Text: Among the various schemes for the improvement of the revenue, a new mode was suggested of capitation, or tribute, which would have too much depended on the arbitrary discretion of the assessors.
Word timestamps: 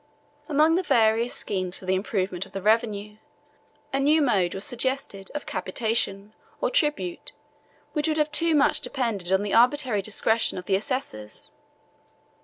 Among 0.49 0.73
the 0.73 0.81
various 0.81 1.35
schemes 1.35 1.77
for 1.77 1.85
the 1.85 1.93
improvement 1.93 2.47
of 2.47 2.53
the 2.53 2.61
revenue, 2.63 3.17
a 3.93 3.99
new 3.99 4.19
mode 4.19 4.55
was 4.55 4.65
suggested 4.65 5.29
of 5.35 5.45
capitation, 5.45 6.33
or 6.59 6.71
tribute, 6.71 7.33
which 7.93 8.07
would 8.07 8.17
have 8.17 8.31
too 8.31 8.55
much 8.55 8.81
depended 8.81 9.31
on 9.31 9.43
the 9.43 9.53
arbitrary 9.53 10.01
discretion 10.01 10.57
of 10.57 10.65
the 10.65 10.75
assessors. 10.75 11.51